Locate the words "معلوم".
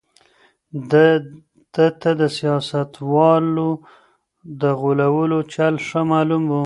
6.11-6.43